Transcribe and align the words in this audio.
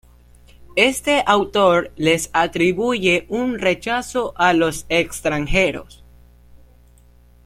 Este 0.77 1.21
autor 1.27 1.91
les 1.95 2.31
atribuye 2.33 3.27
un 3.29 3.59
rechazo 3.59 4.33
a 4.35 4.51
los 4.53 4.87
extranjeros. 4.89 6.03